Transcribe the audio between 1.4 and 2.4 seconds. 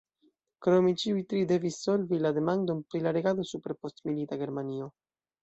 devis solvi la